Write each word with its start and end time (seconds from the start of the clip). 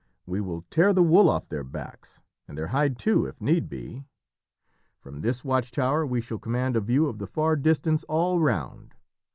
We 0.25 0.41
will 0.41 0.63
tear 0.71 0.93
the 0.93 1.03
wool 1.03 1.29
off 1.29 1.47
their 1.47 1.63
backs, 1.63 2.21
and 2.47 2.57
their 2.57 2.69
hide 2.73 2.97
too, 2.97 3.27
if 3.27 3.39
need 3.39 3.69
be. 3.69 4.03
From 4.99 5.21
this 5.21 5.45
watch 5.45 5.69
tower 5.71 6.07
we 6.07 6.21
shall 6.21 6.39
command 6.39 6.75
a 6.75 6.81
view 6.81 7.05
of 7.05 7.19
the 7.19 7.27
far 7.27 7.55
distance 7.55 8.03
all 8.05 8.39
round. 8.39 8.95